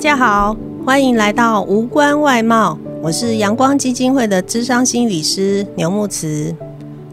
[0.00, 2.78] 大家好，欢迎来到无关外貌。
[3.02, 6.56] 我是阳光基金会的智商心理师牛木慈。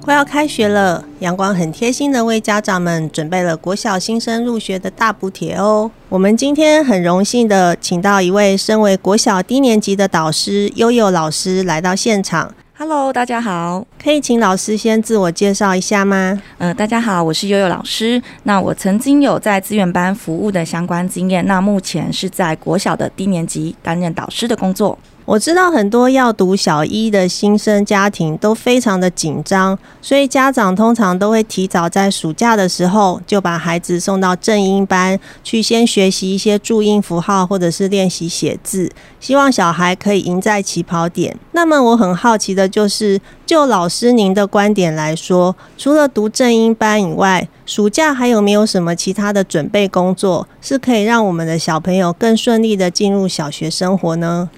[0.01, 5.91] 快要开学了，阳光很贴心的为家长们准备了国小新生入学的大补贴哦。
[6.07, 12.53] 我们今天很荣幸的请到一位身为国小低年级的导师悠悠老师来到现场。
[12.79, 16.39] Hello，大家好，可以请老师先自我介绍一下吗？
[16.59, 18.21] 嗯、呃，大家好，我是悠悠老师。
[18.43, 24.95] 那我曾经有在资源班服务的相关经验，那目前是在国小的低年级担任导师的工作。
[25.27, 41.37] 我知道很多要读小一的新生家庭都非常的紧张，所以家长通常都会提早在暑假的时候就把孩子送到正音班去，先学习一些注音符号或者是练习写字，希望小孩可以赢在起跑点。
[41.51, 54.49] 那么我很好奇的就是，就老师您的观点来说，除了读正音班以外，暑假还有没有什么其他的准备工作，是可以让我们的小朋友更顺利的进入小学生活呢？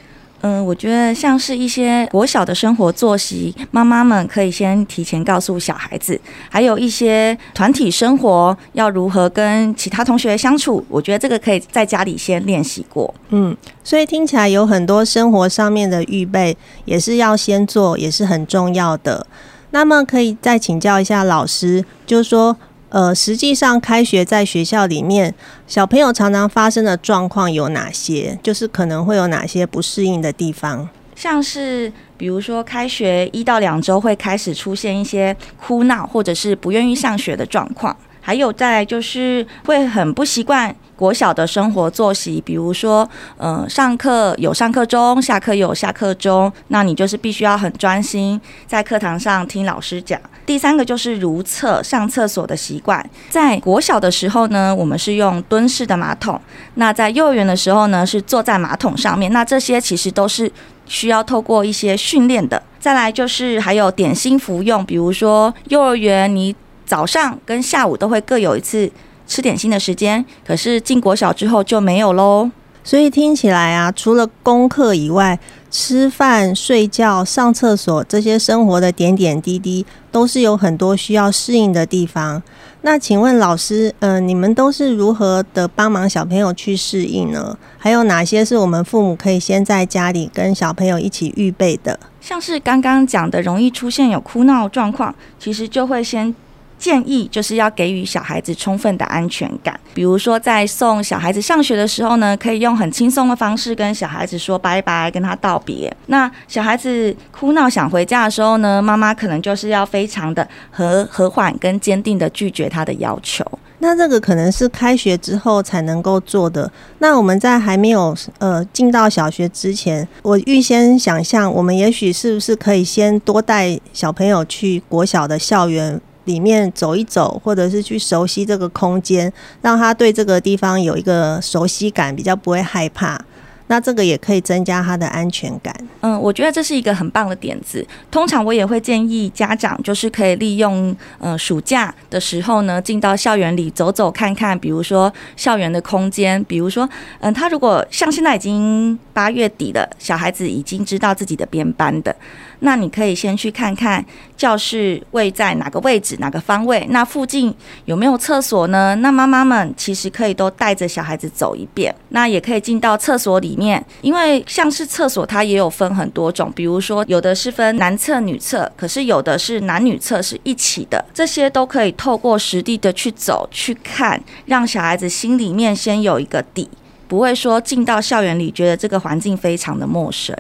[0.42, 13.14] 嗯，我觉得像是一些国小的生活作息，妈妈们可以先提前告诉小孩子，还有一些团体生活要如何跟其他同学相处，我觉得这个可以在家里先练习过。
[13.30, 19.28] 嗯，所以听起来有很多生活上面的预备也是要先做，也是很重要的。
[19.72, 22.56] 那么可以再请教一下老师，就是说。
[22.90, 25.34] 呃，实际上开学在学校里面，
[25.68, 28.38] 小朋友常常发生的状况有哪些？
[28.42, 30.90] 就是可能会有哪些不适应的地方？
[31.16, 37.96] 像是比如说开学一到两周会开始出现一些哭闹或者是不愿意上学的状况，
[38.30, 40.76] 还有再来就是会很不习惯。
[40.96, 50.20] 国小的生活作息，比如说，呃，上课有上课钟，下课有下课钟，那你就是必须要很专心在课堂上听老师讲。
[50.46, 56.38] 第三个就是如厕上厕所的习惯，在国小的时候呢，我们是用蹲式的马桶；
[56.76, 59.32] 那在幼儿园的时候呢，是坐在马桶上面。
[59.32, 60.52] 那这些其实都是
[60.86, 62.62] 需要透过一些训练的。
[62.80, 66.56] 再来就是还有点心服用，比如说幼儿园，你
[66.90, 68.92] 早上跟下午都会各有一次。
[69.32, 72.50] 吃点心的时间，可是进国小之后就没有喽。
[72.84, 75.38] 所以听起来啊，除了功课以外，
[75.70, 82.42] 吃饭、睡觉、上厕所这些生活的点点滴滴，都是有很多需要适应的地方。
[82.82, 87.56] 那请问老师，嗯、呃，你们都是如何的帮忙小朋友去适应呢？
[87.78, 92.00] 还有哪些是我们父母可以先在家里跟小朋友一起预备的？
[92.20, 96.34] 像是刚刚讲的，容易出现有哭闹状况，其实就会先。
[96.80, 105.94] 建议就是要给予小孩子充分的安全感，比如说在送小孩子上学的时候呢，可以用很轻松的方式跟小孩子说拜拜，跟他道别。
[106.08, 113.46] 那小孩子哭闹想回家的时候呢，妈妈可能就是要非常的和和缓跟坚定的拒绝他的要求。
[113.82, 116.70] 那这个可能是开学之后才能够做的。
[117.00, 126.00] 那我们在还没有呃进到小学之前，我预先想象，我们也许是不是可以先多带小朋友去国小的校园。
[126.30, 129.34] 里面走一走，或者是去熟悉这个空间，
[129.64, 133.20] 让他对这个地方有一个熟悉感，比较不会害怕。
[133.70, 135.74] 那这个也可以增加他的安全感。
[136.02, 137.86] 嗯，我觉得这是一个很棒的点子。
[138.10, 152.16] 通常我也会建议家长，就是可以利用呃暑假的时候呢，进到校园里走走看看，比如说校园的空间，比如说嗯，他如果像现在已经八月底了，小孩子已经知道自己的编班的，
[152.62, 154.04] 那你可以先去看看
[154.36, 157.54] 教室位在哪个位置，哪个方位，那附近
[157.86, 158.96] 有没有厕所呢？
[158.96, 176.70] 那妈妈们其实可以都带着小孩子走一遍，那也可以进到厕所里面，因为像是厕所它也有分很多种，比如说有的是分男厕、女厕，可是有的是男女厕是一起的，这些都可以透过实地的去走去看，让小孩子心里面先有一个底，
[177.10, 180.34] 不会说进到校园里觉得这个环境非常的陌生。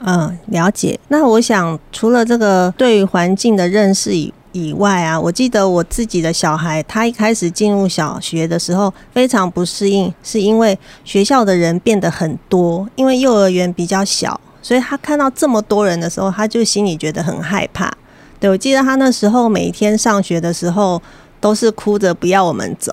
[0.00, 0.98] 嗯，了解。
[1.08, 17.92] 那我想除了这个对环境的认识以以外啊，我记得我自己的小孩，他一开始进入小学的时候非常不适应，是因为学校的人变得很多，因为幼儿园比较小，所以他看到这么多人的时候，他就心里觉得很害怕。
[18.40, 21.00] 对，我记得他那时候每天上学的时候，
[21.40, 22.92] 都是哭着不要我们走。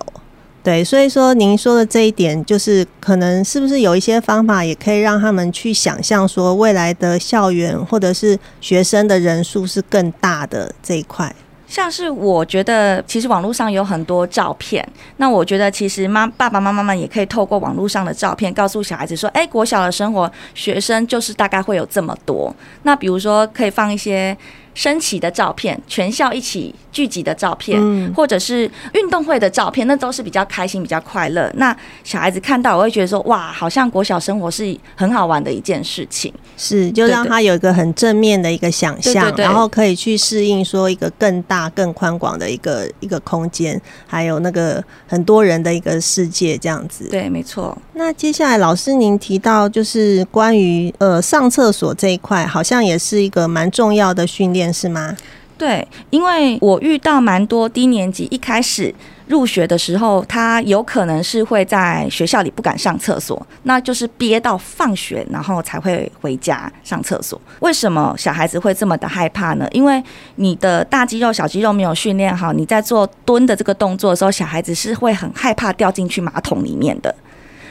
[0.62, 11.32] 对，所以说您说的这一点，就是可能是不是有一些方法，也可以让他们去想象说未来的校园或者是学生的人数是更大的这一块。
[11.66, 14.86] 像是我觉得，其实网络上有很多照片，
[15.16, 22.54] 那我觉得其实妈爸爸妈妈们也可以透过网络上的照片，告诉小孩子说，哎，国小的生活学生就是大概会有这么多。
[22.82, 24.36] 那比如说可以放一些
[24.76, 31.50] 升旗的照片，全校一起聚集的照片，嗯或者是运动会的照片，那都是比较开心、比较快乐。
[31.54, 31.74] 那
[32.04, 36.30] 小孩子看到，我会觉得说，哇，好像国小生活是很好玩的一件事情。
[36.58, 47.08] 是，就让他有一个很正面的一个想象，然后可以去适应说一个更大、更宽广的一个一个空间，还有那个很多人的一个世界这样子。
[47.08, 47.76] 对，没错。
[47.94, 55.16] 那接下来老师您提到就是关于呃上厕所这一块，好像也是一个蛮重要的训练，是吗？
[55.58, 58.94] 对，因为我遇到蛮多低年级一开始
[59.26, 67.40] 入学的时候，他有可能是会在学校里不敢上厕所，那就是憋到放学，然后才会回家上厕所。
[67.60, 69.66] 为什么小孩子会这么的害怕呢？
[69.72, 70.02] 因为
[70.34, 77.14] 你的大肌肉、小肌肉没有训练好，你在做蹲的这个动作的时候，小孩子是会很害怕掉进去马桶里面的，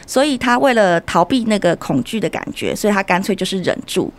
[0.07, 4.11] 所以他为了逃避那个恐惧的感觉，所以他干脆就是忍住，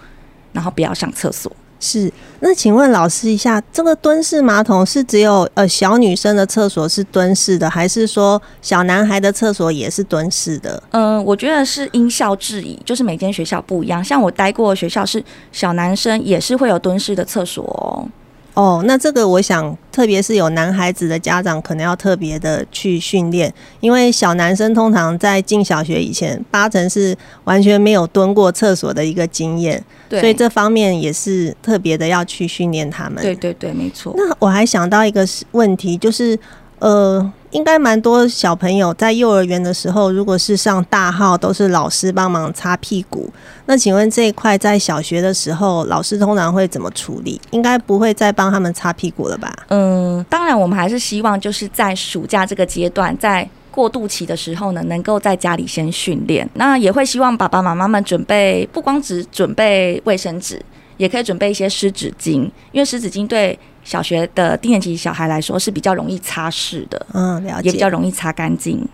[0.53, 1.51] 然后不要上厕所。
[1.79, 10.83] 是，那请问老师一下，这个蹲式马桶是只有呃小女生的厕所是蹲式的，还是说小男孩的厕所也是蹲式的？
[10.91, 14.03] 嗯，我觉得是因校制宜，就是每间学校不一样。
[14.03, 18.09] 像我待过的学校是小男生也是会有蹲式的厕所哦。
[18.57, 27.15] 哦，那这个我想，特别是有男孩子的家长，可能要特别的去训练，因为小男生通常在进小学以前，八成是
[27.45, 33.23] 完全没有蹲过厕所的一个经验，对，所以这方面也是特别的要去训练他们。
[33.23, 34.15] 对对对，没错。
[34.17, 36.39] 那我还想到一个问题，就是
[36.79, 37.33] 呃。
[37.53, 43.33] 应该蛮多小朋友在幼儿园的时候，如果是上大号，都是老师帮忙擦屁股。
[43.65, 47.41] 那请问这一块在小学的时候，老师通常会怎么处理？
[47.53, 49.51] 应该不会再帮他们擦屁股了吧？
[49.69, 56.47] 嗯，当然，我们还是希望就是在暑假这个阶段，在过渡期的时候呢，能够在家里先训练。
[56.55, 60.61] 那也会希望爸爸妈妈们准备，不光只准备卫生纸，
[60.99, 68.87] 也可以准备一些湿纸巾，因为湿纸巾对小学的低年级小孩来说是比较容易擦拭的，嗯，了解，也比较容易擦干净。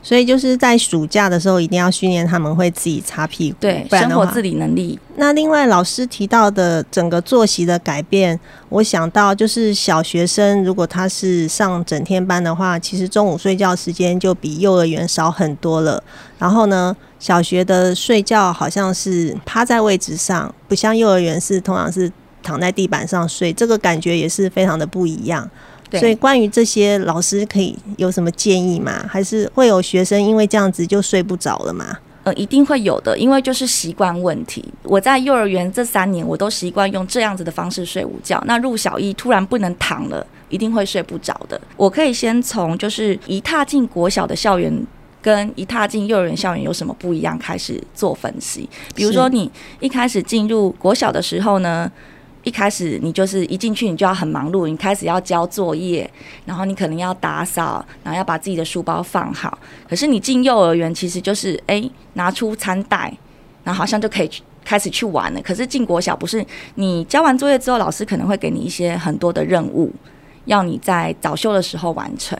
[0.00, 4.98] 所以就是在暑假的时候，一定要训练他们会自己擦屁股，对，生活自理能力。
[5.16, 8.38] 那另外老师提到的整个作息的改变，
[8.70, 16.02] 我想到就是小学生如果他是上整天班的话，其实中午睡觉时间就比幼儿园少很多了。
[16.38, 22.10] 然后呢，小学的睡觉好像是趴在位置上，不像幼儿园是通常是。
[22.42, 25.48] 躺在地板上睡，这个感觉也是非常的不一样。
[25.90, 29.06] 对，所以关于这些，老师可以有什么建议吗？
[29.08, 31.98] 还是会有学生因为这样子就睡不着了吗？
[32.24, 34.62] 呃，一定会有的，因为就是习惯问题。
[34.82, 38.42] 我在幼儿园这三年，我都习惯用这样子的方式睡午觉。
[38.46, 41.58] 那入小一突然不能躺了，一定会睡不着的。
[41.76, 44.86] 我可以先从就是一踏进国小的校园
[45.22, 48.68] 跟一踏进幼儿园校园有什么不一样开始做分析。
[48.94, 49.50] 比如说，你
[49.80, 51.90] 一开始进入国小的时候呢，
[52.48, 56.10] 一开始你就是一进去你就要很忙碌，你开始要交作业，
[56.46, 59.58] 然后你可能要打扫，然后要把自己的书包放好。
[59.86, 63.14] 可是你进幼儿园其实就是哎、拿出餐袋，
[63.64, 64.30] 然后好像就可以
[64.64, 65.42] 开始去玩了。
[65.42, 66.42] 可是进国小不是，
[66.76, 69.92] 你交完作业之后，老师可能会给你一些很多的任务，
[70.46, 72.38] 要你在早修的时候完成。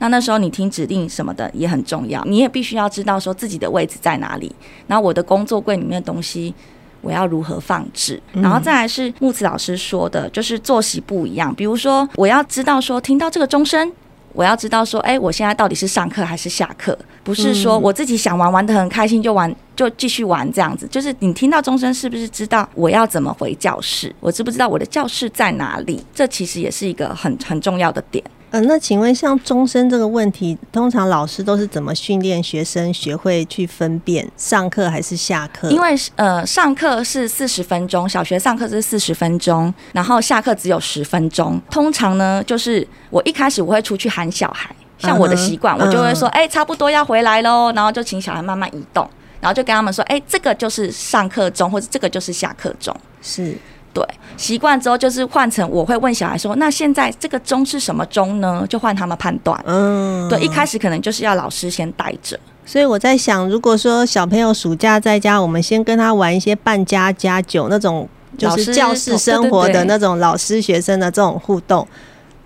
[0.00, 4.52] 那那时候你听指令什么的也很重要，你也必须要知道说自己的位置在哪里。
[4.88, 6.52] 那我的工作柜里面的东西。
[7.00, 8.20] 我要如何放置？
[8.32, 11.54] 然后再来是木子老师说的，就是作息不一样。
[11.54, 13.92] 比如说，我要知道说，听到这个钟声，
[14.32, 16.98] 我要知道说，哎，我现在到底是上课还是下课？
[17.22, 20.86] 不是说我自己想玩玩的很开心就玩，就继续玩这样子。
[20.88, 24.14] 就是你听到钟声，是不是知道我要怎么回教室？
[24.20, 26.04] 我知不知道我的教室在哪里？
[26.14, 28.24] 这其实也是一个很很重要的点。
[28.50, 35.68] 嗯、呃，那请问像钟声这个问题，通常老师都是怎么训练学生学会去分辨上课还是下课？
[35.70, 41.60] 因为呃，上课是四十分钟，小学上课是四十分钟，然后下课只有十分钟。
[41.70, 49.08] 通常呢，就是我一开始我会出去喊小孩，像我的习惯，我就会说，哎、欸，差不多要回来喽，然后就请小孩慢慢移动，
[49.40, 53.56] 然后就跟他们说，哎、欸，这个就是上课钟，或者这个就是下课钟，是。
[53.96, 59.58] 对，习惯之后就是换成我会问小孩说：“那现在这个钟是什么钟呢？”就换他们判断。
[59.64, 62.38] 嗯，对，一开始可能就是要老师先带着。
[62.66, 71.88] 所以我在想，如果说小朋友暑假在家，我们先跟他玩一些扮家家酒那种，就是教室生活的那种老师学生的这种互动，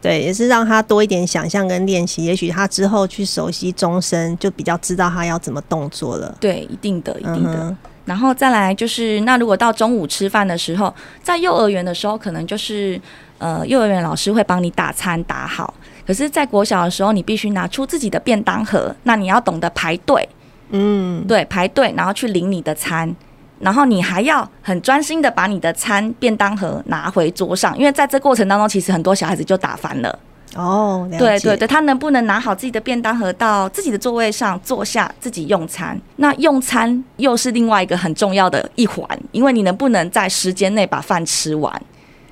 [0.01, 2.25] 对，也是让他多一点想象跟练习。
[2.25, 6.33] 也许他之后去熟悉钟声，就比较知道他要怎么动作了。
[6.39, 7.77] 对，一定的，一定的。
[8.05, 10.93] 然后再来就是，那如果到中午吃饭的时候，
[11.23, 13.01] 在幼儿园的时候，可能就是
[13.39, 15.73] 呃，幼儿园老师会帮你打餐打好。
[16.07, 20.29] 可是，在国小的时候，你必须拿出自己的便当盒，那你要懂得排队，
[20.71, 23.15] 嗯，对，排队，然后去领你的餐，
[23.61, 30.19] 然后你还要很专心的把你的餐便当盒拿回桌上，因为在这过程当中，其实很多小孩子就打翻了。
[30.57, 36.01] 哦，对对对，他能不能拿好自己的便当盒到自己的座位上坐下自己用餐？
[36.17, 41.83] 那用餐又是另外一个很重要的一环，因为你能不能在时间内把饭吃完？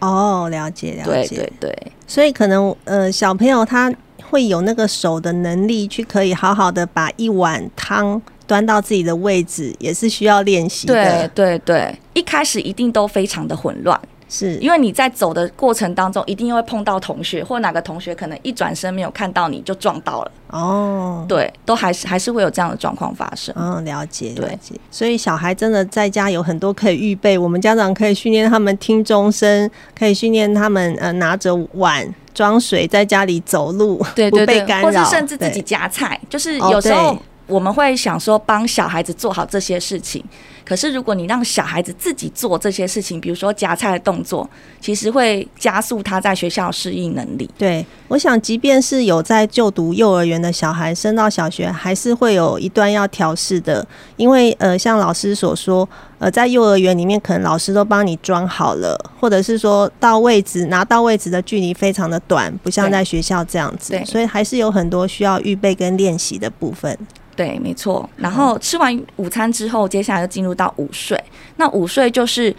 [0.01, 3.93] 哦，了解了解，对对对，所以可能呃小朋友他
[4.31, 10.95] 会有那个手的能力去可以好好的把一碗汤端到自己的位置，也是需要练习的。
[10.95, 13.99] 对对对，一开始一定都非常的混乱。
[14.29, 20.31] 是因为你在走的过程当中，一定会碰到同学，或哪个同学可能一转身没有看到你就撞到了。
[20.49, 23.55] 哦，对，都还是还是会有这样的状况发生。
[23.59, 24.75] 嗯，了解了解。
[24.91, 37.17] 所以小孩真的在家有很多可以预备，我们家长可以训练他们听钟声，可以训练他们呃拿着碗装水在家里走路，对对对，不被干扰，或是甚至自己夹菜，就是有时候
[37.49, 40.23] 我们会想说帮小孩子做好这些事情。
[40.65, 44.49] 可是，如果你让小孩子自己做这些事情，比如说夹菜的动作，
[44.83, 47.49] 其实会加速他在学校适应能力。
[47.57, 53.87] 对，我想，即便是有在就读幼儿园的小孩，升到小学，还是会有一段要调试的。
[54.19, 55.89] 因为，呃，像老师所说，
[56.19, 63.99] 呃，在幼儿园里面，可能老师都帮你装好了，或者是说到位置拿到位置的距离非常的短，不像在学校这样子。
[64.05, 66.95] 所以还是有很多需要预备跟练习的部分。
[67.39, 68.11] 对，没错。
[68.17, 71.17] 然后吃完午餐之后，接下来就进入到午睡。
[71.55, 72.53] 那午睡就是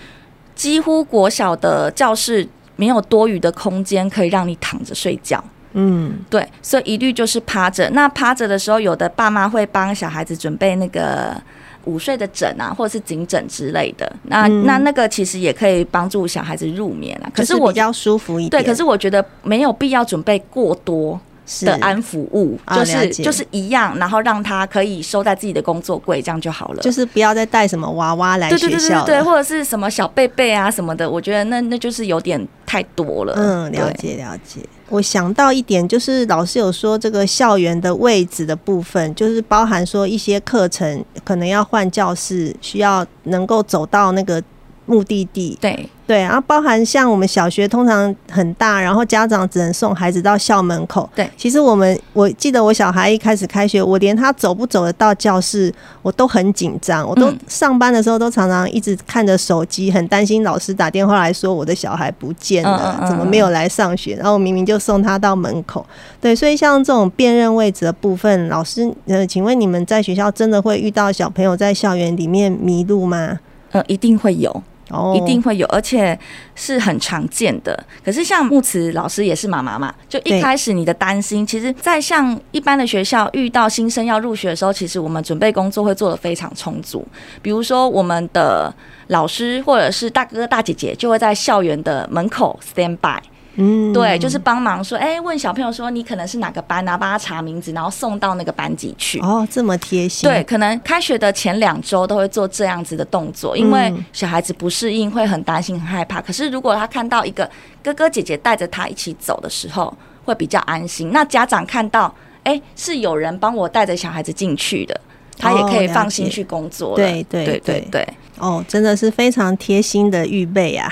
[0.56, 5.44] 几乎国小的教室没有多余的空间可以让你躺着睡觉。
[5.74, 7.90] 嗯，对，所以一律就是趴着。
[7.90, 11.36] 那趴着的时候，有的爸妈会帮小孩子准备那个
[11.84, 14.10] 午睡的枕啊，或者是颈枕之类的。
[14.24, 17.30] 那、嗯、那那个其实也可以帮助小孩子入眠啊。
[17.36, 18.64] 可是我比较舒服一点。
[18.64, 21.20] 对，可是我觉得没有必要准备过多。
[21.62, 26.82] 的安抚物就是、哦、就是一样，然后让他可以收在自己的工作柜，这样就好了。
[26.82, 33.34] 就是不要再带什么娃娃来学校，对对对对对，或者是什么小贝贝啊什么的，我觉得那那就是有点太多了。
[33.36, 34.62] 嗯，了解了解。
[34.90, 44.42] 我想到一点，就是老师有说这个校园的位置的部分，就是包含说一些课程可能要换教室，需要能够走到那个
[44.90, 45.58] 目的地。
[45.62, 45.88] 对。
[46.10, 51.08] 对，然后包含像我们小学通常很大，然后家长只能送孩子到校门口。
[51.14, 57.08] 对，其实我们我记得我小孩一开始开学，我连他走不走得到教室，我都很紧张。
[57.08, 64.16] 我都上班的时候都常常一直看着手机，很担心老师打电话来说我的小孩不见了，怎么没有来上学？
[64.16, 65.86] 然后我明明就送他到门口。
[66.20, 73.40] 对，所以像这种辨认位置的部分，老师呃，请问你们在学校真的会遇到小朋友在校园里面迷路吗？
[73.72, 74.64] 呃，一定会有。
[74.90, 76.18] 哦，一定会有，而且
[76.56, 77.82] 是很常见的。
[78.04, 87.08] 可是像木慈老师也是妈妈嘛，就一开始你的担心，其实，在像一般的学校遇到新生要入学的时候，其实我们准备工作会做的非常充足。
[87.42, 88.74] 比如说，我们的
[89.08, 93.20] 老师或者是大哥哥大姐姐就会在校园的门口 stand by。
[93.62, 99.20] 嗯，对，就是帮忙说，哎、欸，问小朋友说你可能是哪个班啊，帮他查名字，然后送到那个班级去。
[99.20, 100.30] 哦，这么贴心。
[100.30, 106.22] 对，可能开学的前两周都会做这样子的动作，因为小孩子不适应，会很担心、很害怕。
[106.22, 107.50] 可是如果他看到一个
[107.84, 111.12] 哥哥姐姐带着他一起走的时候，会比较安心。
[111.12, 112.06] 那家长看到，
[112.44, 115.02] 哎、欸，是有人帮我带着小孩子进去的，
[115.38, 116.96] 他也可以放心去工作了。
[116.96, 118.08] 对对对对对。
[118.38, 120.90] 哦，真的是非常贴心的预备啊。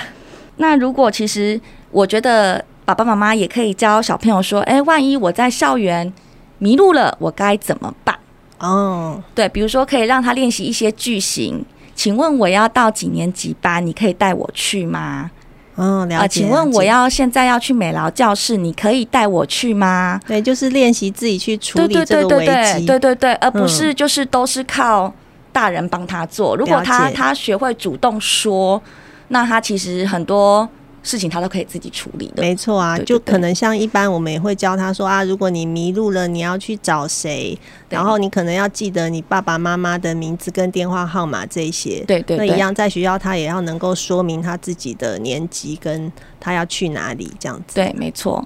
[0.58, 1.58] 那如果其实。
[1.92, 6.14] 我觉得爸爸妈妈也可以教小朋友说：“哎，万一我在校园
[6.58, 8.18] 迷路了，我该怎么办？”
[8.60, 11.64] 哦，对，比如说可以让他练习一些句型。
[11.94, 13.86] 请问我要到几年级班？
[13.86, 15.32] 你可以带我去吗？
[15.76, 16.22] 嗯、哦，了解。
[16.22, 20.20] 呃，请问我要现在要去美劳教室，你可以带我去吗？
[20.28, 22.46] 对，就是练习自己去处理这个危机。
[22.46, 25.14] 对对对对对，对对对，而不是就是都是靠
[25.52, 26.56] 大人帮他做。
[26.56, 28.82] 如果他他学会主动说，
[29.28, 30.68] 那他其实很多。
[31.08, 46.12] 事情他都可以自己处理的，没错啊，就可能像一般我们也会教他说啊，如果你迷路了，你要去找谁，然后你可能要记得你爸爸妈妈的名字跟电话号码这些，对对，对，那一样在学校他也要能够说明他自己的年级跟
[46.42, 47.76] 他要去哪里这样子。
[47.76, 48.46] 对，没错。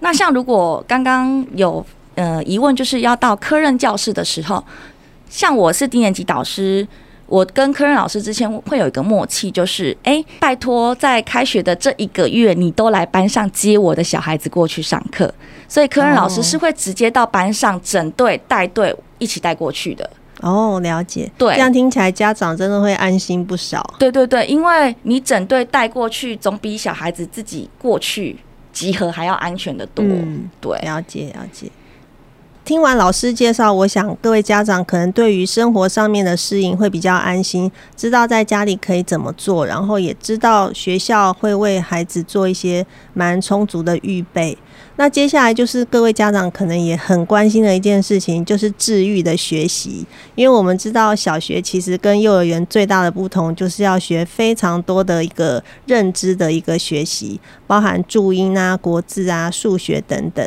[0.00, 1.84] 那像如果刚刚有
[2.16, 4.62] 呃疑问，就是要到科任教室的时候，
[5.30, 6.86] 像我是低年级导师。
[7.28, 15.32] 我跟科任老师之前会有一个默契，就是哎、欸，拜托，在开学的这一个月，你都来班上接我的小孩子过去上课。
[15.68, 20.08] 所以科任老师是会直接到班上整队带队一起带过去的。
[20.40, 21.30] 哦，了解。
[21.36, 23.94] 对，这样听起来家长真的会安心不少。
[23.98, 28.38] 对对对，因为你整队带过去，总比小孩子自己过去
[28.72, 30.04] 集合还要安全的多。
[30.04, 31.70] 嗯，对，了解了解。
[32.68, 42.84] 听完老师介绍，我想各位家长可能对于生活上面的适应会比较安心，知道在家里可以怎么做，然后也知道学校会为孩子做一些
[43.14, 44.58] 蛮充足的预备。
[44.96, 50.04] 那接下来就是各位家长可能也很关心的一件事情，就是治愈的学习。
[50.34, 60.46] 因为我们知道小学其实跟幼儿园最大的不同，就是要学非常多的一个认知的一个学习，包含注音啊、国字啊、数学等等。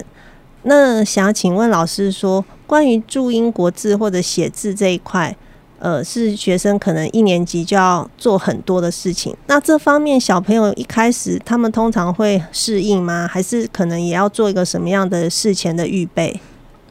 [0.63, 5.35] 那想请问老师说，关于注音、国字或者写字这一块。
[5.83, 9.35] 呃，是学生可能一年级就要做很多的事情。
[9.47, 13.27] 那这方面小朋友一开始他们通常会适应吗？
[13.27, 16.39] 还是可能也要做一个什么样的事前的预备？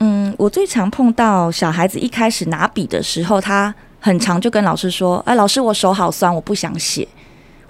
[0.00, 7.06] 嗯，我最常碰到小孩子一开始拿笔的时候，他很常就跟老师说：“哎，老师，我手好酸，我不想写。”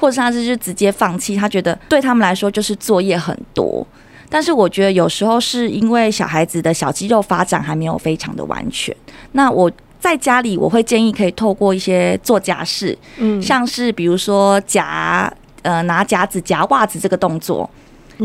[0.00, 3.86] 或者是他是就直接放弃，他觉得对他们来说就是作业很多。
[4.30, 8.96] 但是我觉得有时候是因为小孩子的小肌肉发展还没有非常的完全。
[9.32, 9.70] 那我。
[10.00, 17.68] 在家里，我会建议可以透过一些做夹事，嗯，像是比如说夹呃拿夹子夹袜子这个动作，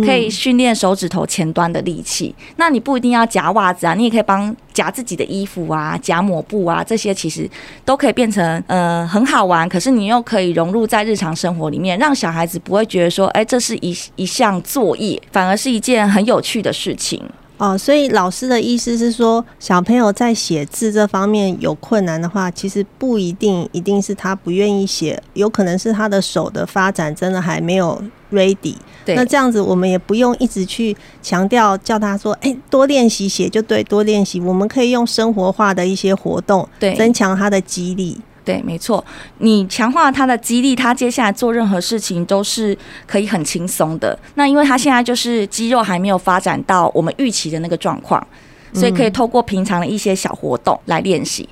[0.03, 2.33] 可以训练手指头前端的力气。
[2.57, 7.49] 那你不一定要夹袜子啊，你也可以帮夹自己的衣服啊，夹抹布啊，这些其实
[7.83, 9.67] 都可以变成呃很好玩。
[9.67, 17.21] 可是你又可以融入在日常生活里面，让小孩子不会觉得说，哎，这是一一项作业，反而是一件很有趣的事情。
[17.57, 28.03] 哦，所以老师的意思是说，小朋友在写字这方面有困难的话，其实不一定一定是他不愿意写，有可能是他的手的发展真的还没有
[28.35, 28.75] ready。
[29.03, 34.39] 对，那这样子我们也不用一直去强调叫他说，哎，多练习写就对，多练习。
[34.39, 38.19] 我们可以用生活化的一些活动，对，增强他的激励。
[38.43, 39.03] 对，没错，
[39.39, 42.77] 你强化他的激励，他接下来做任何事情都是
[43.07, 44.17] 可以很轻松的。
[44.35, 48.25] 那因为他现在就是肌肉还没有发展到我们预期的那个状况，
[48.71, 51.49] 所以可以透过平常的一些小活动来练习。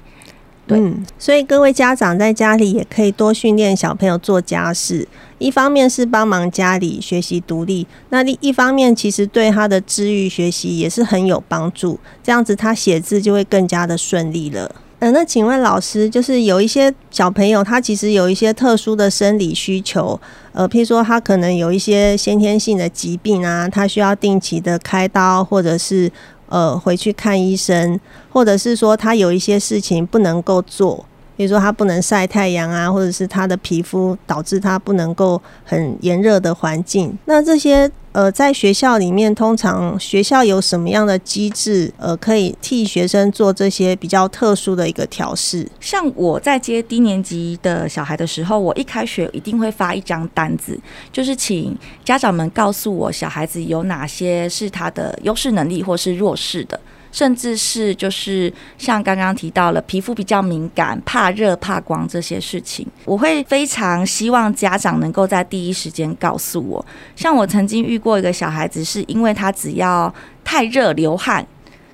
[0.65, 11.99] 对，嗯，所以各位家长在家里也可以多训练小朋友做家事，一方面是帮忙家里学习独立，那另一方面其实对他的智育学习也是很有帮助。
[12.23, 14.73] 这样子他写字就会更加的顺利了。
[14.99, 20.17] 嗯，那请问老师，就是有一些小朋友，他其实有一些特殊的生理需求，
[20.53, 26.09] 呃，譬如说他可能有一些先天性的疾病啊，他需要定期的开刀，或者是
[26.47, 27.99] 呃回去看医生，
[28.33, 31.05] 或者是说他有一些事情不能够做，
[31.37, 37.89] 比如说他不能晒太阳啊，或者是他的皮肤导致他不能够很炎热的环境，那这些。
[38.13, 45.67] 呃，在学校里面，通常学校有什么样的机制，呃，可以替学生做这些比较特殊的一个调试？
[45.79, 50.79] 像我在接低年级的小孩的时候，我一开学一定会发一张单子，
[51.11, 56.79] 就是请家长们告诉我小孩子有哪些是他的优势能力或是弱势的。
[57.13, 66.83] 甚至是就是像刚刚提到了皮肤比较敏感、怕热、怕光这些事情，我会非常希望家长能够在第一时间告诉我。
[67.15, 70.11] 像我曾经遇过一个小孩子，是因为他只要
[70.43, 71.45] 太热流汗，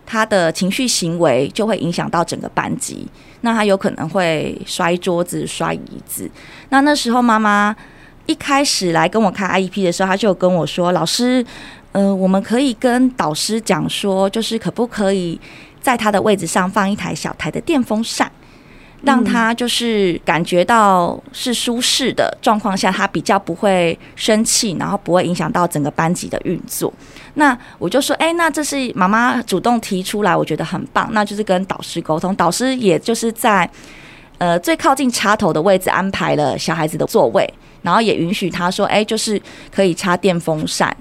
[0.05, 3.05] 他的情绪行为就会影响到整个班级，
[3.41, 6.32] 那他有可能会摔桌子、摔椅子。
[6.69, 7.75] 那那时候妈妈
[8.25, 11.45] 一开始来跟我看 IEP 的时候，他就跟我说：“老师。”
[11.91, 15.39] 呃，我们可以跟导师讲说，就是可不可以
[15.82, 18.32] 在他的位置上放一台小台的电风扇，
[19.02, 26.93] 让他就是感觉到是舒适的状况下，他比较不会生气，然后不会影响到整个班级的运作。
[27.34, 33.67] 那我就说，哎，那这是妈妈主动提出来，我觉得很棒，那就是跟导师沟通，导师也就是在
[34.38, 39.41] 呃最靠近插头的位置安排了小孩子的座位，然后也允许他说，哎，就是
[39.73, 40.95] 可以插电风扇。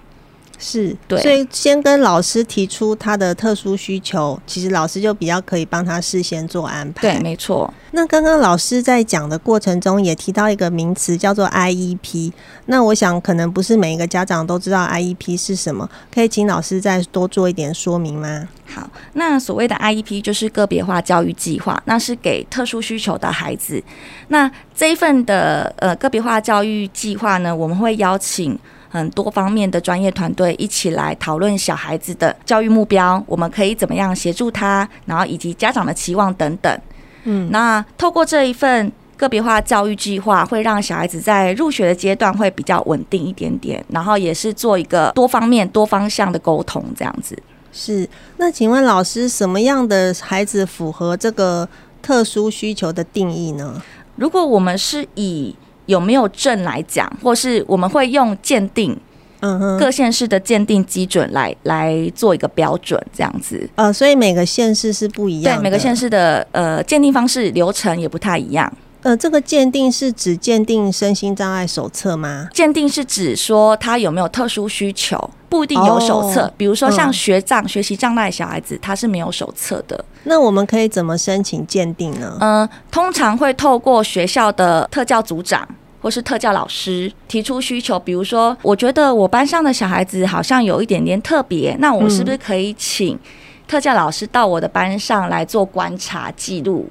[0.58, 7.02] 是对，所以先跟老师提出他的特殊需求，其实老师就比较可以帮他事先做安排。
[7.02, 7.72] 对，没错。
[7.92, 12.32] 那刚刚老师在讲的过程中也提到一个名词叫做 IEP，
[12.66, 18.48] 那我想可能不是每一个家长都知道 IEP 是什么，可以请老师再多做一点说明吗？
[18.66, 23.82] 好，那所谓的 IEP 就是个别化教育计划，那是给特殊需求的孩子。
[24.28, 28.58] 那这一份的呃个别化教育计划呢，我们会邀请。
[28.88, 36.80] 很多方面的专业团队一起来讨论小孩子的教育目标，我们可以怎么样协助他，然后以及家长的期望等等。
[37.24, 47.36] 嗯，那透过这一份个别化教育计划，会让小孩子在入学的阶段会比较稳定一点点，然后也是做一个多方面、多方向的沟通，这样子。
[47.72, 51.68] 是，那请问老师，什么样的孩子符合这个
[52.00, 53.82] 特殊需求的定义呢？
[54.16, 55.54] 如果我们是以
[55.88, 58.96] 有没有证来讲，或是我们会用鉴定
[59.40, 63.68] 嗯哼，各县市的鉴定基准来来做一个标准，这样子。
[63.74, 65.60] 呃，所以每个县市是不一样的。
[65.60, 68.70] 对，每个县市的呃鉴定方式流程也不太一样。
[69.02, 72.48] 呃，这个鉴定是指鉴定身心障碍手册吗？
[72.52, 76.42] 鉴定是指说他有没有特殊需求，不一定有手册。
[76.42, 80.04] 哦、比如说像学障、嗯、学习障碍小孩子，他是没有手册的。
[80.24, 82.36] 那我们可以怎么申请鉴定呢？
[82.40, 85.66] 嗯、呃，通常会透过学校的特教组长
[86.00, 87.98] 或是特教老师提出需求。
[87.98, 93.18] 比如说，我觉得我班上的小孩子好像有一点点特别，那我是不是可以请
[93.66, 96.88] 特教老师到我的班上来做观察记录？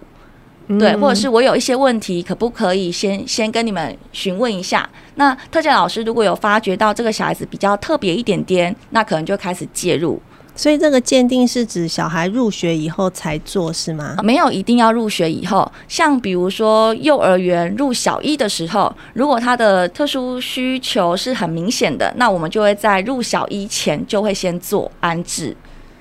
[0.78, 4.88] 对，或者是我有一些问题，可不可以先先跟你们询问一下？
[5.15, 10.22] 那特教老师如果有发觉到这个小孩子比较特别一点点，那可能就开始介入。
[10.58, 14.17] 所以这个鉴定是指小孩入学以后才做是吗？
[14.24, 15.72] 没有，一定要入学以后。
[15.88, 25.56] 像比如说幼儿园入小一的时候，如果他的特殊需求是很明显的，那我们就会在入小一前就会先做安置。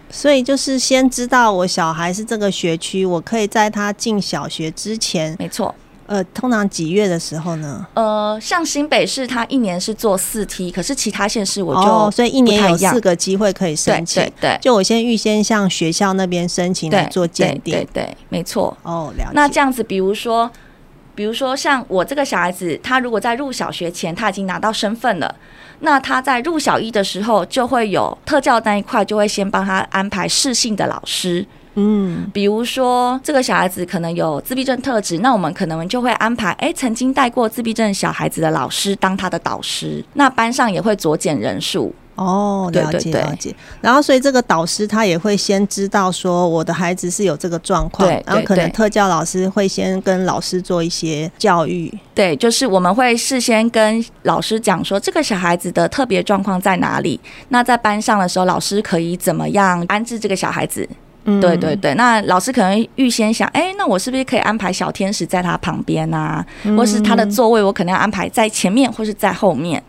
[0.08, 5.74] 所以就是先知道我小孩是这个学区，我可以在他进小学之前，没错。
[6.06, 7.86] 呃，通常几月的时候呢？
[7.94, 14.22] 呃，像新北市，他一年是做四梯，可是其他县市我就哦，所以一年有四个机会可以申请。
[14.40, 17.74] 对就我先预先向学校那边申请来做鉴定。
[17.74, 18.76] 对对，对，对，没错。
[18.82, 19.30] 哦，了解。
[19.32, 20.50] 那这样子，比如说，
[21.14, 25.34] 比如说像我这个小孩子，他如果在入小学前他已经拿到身份了。
[25.80, 31.46] 那他在入小一的时候，就会有特教那一块，就会先帮他安排适性的老师。
[31.76, 40.04] 嗯，比如说这个小孩子可能有自闭症特质，那我们可能就会安排，哎，曾经带过自闭症小孩子的老师当他的导师。
[40.14, 41.94] 那班上也会酌减人数。
[42.14, 43.54] 哦，了解了解。
[43.82, 51.92] 然后，所以这个导师他也会先知道说我的孩子是有这个状况，然后可能特教老师会先跟老师做一些教育。
[52.14, 57.20] 对，就是我们会事先跟老师讲说这个小孩子的特别状况在哪里。
[57.50, 60.88] 那在班上的时候，老师可以怎么样安置这个小孩子？
[61.26, 61.94] 嗯，对对对。
[61.94, 66.44] 那老师可能预先想，哎，那我是不是可以安排小天使在他旁边啊？
[66.76, 69.82] 或是他的座位我可能要安排在前面或是在后面？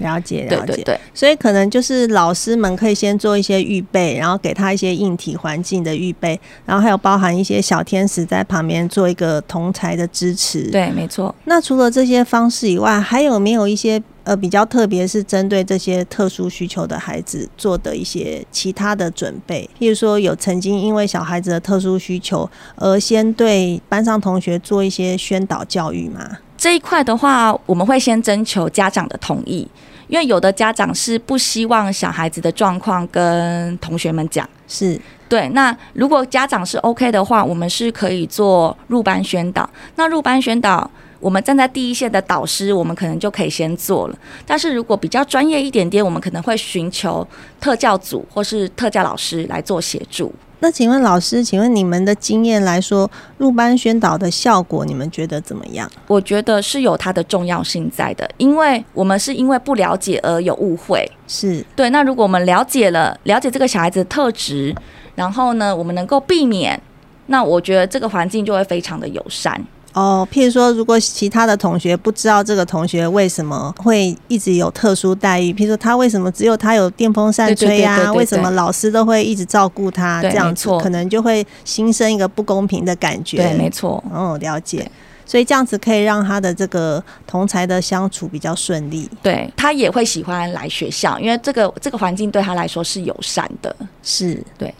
[0.00, 10.70] 了解，了解，对对对，所以可能就是老师们可以先做一些预备，然后给他一些硬体环境的预备，然后还有包含一些小天使在旁边做一个同才的支持。
[10.70, 11.34] 对，没错。
[11.44, 19.68] 那除了这些方式以外，还有没有一些呃比较特别，是针对这些特殊需求的孩子做的一些其他的准备？
[19.78, 26.38] 譬如说，有曾经因为小孩子的特殊需求而先对班上同学做一些宣导教育吗？
[26.56, 29.66] 这一块的话，我们会先征求家长的同意。
[30.10, 35.48] 因为有的家长是不希望小孩子的状况跟同学们讲，是对。
[35.50, 39.70] 那如果家长是 OK 的话，我们是可以做入班宣导。
[39.94, 44.18] 那入班宣导，我们站在第一线的导师，我们可能就可以先做了。
[44.44, 47.26] 但是如果比较专业一点点，我们可能会寻求
[47.60, 50.34] 特教组或是特教老师来做协助。
[50.62, 55.90] 那请问老师，请问你们的经验来说，入班宣导的效果，你们觉得怎么样？
[56.06, 61.88] 我觉得是有它的重要性在的，因为我们是因为不了解而有误会，是对。
[61.90, 64.74] 那如果我们了解了，了解这个小孩子的特质，
[65.14, 66.80] 然后呢，我们能够避免，
[67.26, 69.58] 那我觉得这个环境就会非常的友善。
[69.92, 78.12] 哦，譬如说，如果其他的同学不知道这个同学为什么会一直有特殊待遇，譬如说他为什么只有他有电风扇吹啊？
[78.12, 80.22] 为什么老师都会一直照顾他？
[80.22, 83.38] 这样子可能就会心生一个不公平的感觉。
[83.38, 84.02] 对，没错。
[84.12, 84.88] 哦，了解。
[85.26, 89.08] 所以这样子可以让他的这个同才的相处比较顺利。
[89.22, 93.74] 对，他也会喜欢来学校，因为这个这个环境对他来说是友善的。
[94.02, 94.74] 是，对。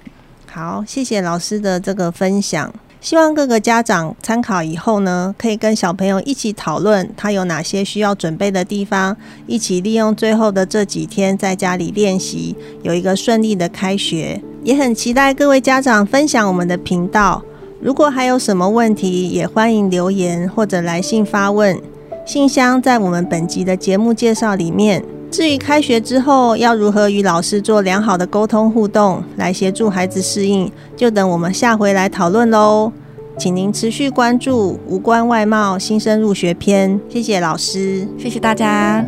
[0.51, 2.73] 好，谢谢老师的这个分享。
[3.01, 14.43] 希望各个家长参考以后呢，可以跟小朋友一起讨论他有哪些需要准备的地方，一起利用最后的这几天在家里练习，有一个顺利的开学。
[14.63, 17.43] 也很期待各位家长分享我们的频道。
[17.81, 21.81] 如果还有什么问题，也欢迎留言或者来信发问。
[22.27, 25.03] 信箱在我们本集的节目介绍里面。
[25.31, 32.93] 至于开学之后要如何与老师做良好的沟通互动，来协助孩子适应，就等我们下回来讨论喽。
[33.39, 39.05] 请您持续关注《无关外貌新生入学篇》，谢谢老师，谢谢大家。